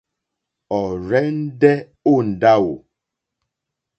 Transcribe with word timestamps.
Ɔ̀rzɛ̀ndɛ́ 0.81 1.75
ó 2.11 2.13
ndáwò. 2.29 2.73